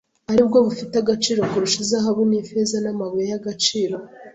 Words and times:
ari 0.31 0.41
bwo 0.47 0.57
bufite 0.67 0.93
agaciro 0.99 1.39
kurusha 1.49 1.77
izahabu 1.85 2.21
n’ifeza 2.29 2.77
n’amabuye 2.83 3.25
y’agaciro. 3.31 3.95